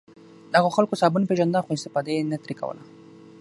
[0.53, 2.83] دغو خلکو صابون پېژانده خو استفاده یې نه ترې کوله.